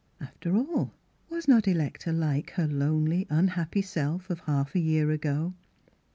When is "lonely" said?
2.67-3.27